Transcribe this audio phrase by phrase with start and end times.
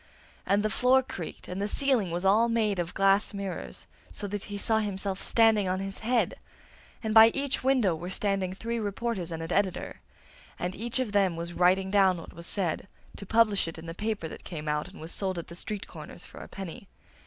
[0.47, 4.45] And the floor creaked, and the ceiling was all made of glass mirrors, so that
[4.45, 6.33] he saw himself standing on his head,
[7.03, 10.01] and by each window were standing three reporters and an editor;
[10.57, 13.93] and each of them was writing down what was said, to publish it in the
[13.93, 16.87] paper that came out and was sold at the street corners for a penny.